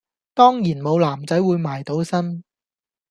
[0.33, 2.43] 當然無男仔會埋到身